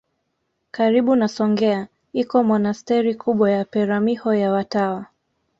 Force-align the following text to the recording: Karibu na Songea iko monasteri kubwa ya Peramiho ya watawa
Karibu 0.71 1.15
na 1.15 1.27
Songea 1.27 1.87
iko 2.13 2.43
monasteri 2.43 3.15
kubwa 3.15 3.51
ya 3.51 3.65
Peramiho 3.65 4.33
ya 4.33 4.51
watawa 4.51 5.05